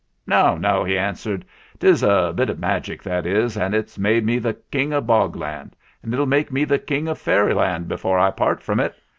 [0.25, 1.45] "No, no!" he answered."
[1.79, 5.35] 'Tis a bit of magic, that is, and it's made me the King of Bog
[5.35, 8.95] Land, and it'll make me the King of Fairyland before I part from it.